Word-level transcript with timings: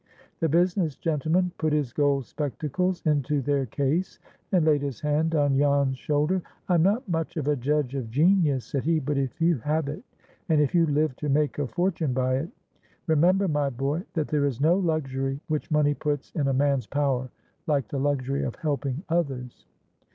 The 0.39 0.49
business 0.49 0.95
gentleman 0.95 1.51
put 1.59 1.73
his 1.73 1.93
gold 1.93 2.25
spectacles 2.25 3.03
into 3.05 3.39
their 3.39 3.67
case, 3.67 4.17
and 4.51 4.65
laid 4.65 4.81
his 4.81 4.99
hand 4.99 5.35
on 5.35 5.55
Jan's 5.55 5.95
shoulder. 5.99 6.41
"I 6.67 6.73
am 6.73 6.81
not 6.81 7.07
much 7.07 7.37
of 7.37 7.47
a 7.47 7.55
judge 7.55 7.93
of 7.93 8.09
genius," 8.09 8.65
said 8.65 8.83
he, 8.83 8.97
"but 8.99 9.15
if 9.19 9.39
you 9.39 9.59
have 9.59 9.87
it, 9.87 10.01
and 10.49 10.59
if 10.59 10.73
you 10.73 10.87
live 10.87 11.15
to 11.17 11.29
make 11.29 11.59
a 11.59 11.67
fortune 11.67 12.13
by 12.13 12.37
it, 12.37 12.49
remember, 13.05 13.47
my 13.47 13.69
boy, 13.69 14.01
that 14.15 14.29
there 14.29 14.47
is 14.47 14.59
no 14.59 14.75
luxury 14.75 15.39
which 15.49 15.69
money 15.69 15.93
puts 15.93 16.31
in 16.31 16.47
a 16.47 16.51
man's 16.51 16.87
power 16.87 17.29
like 17.67 17.87
the 17.89 17.99
luxury 17.99 18.41
of 18.43 18.55
helping 18.55 19.03
others." 19.07 19.67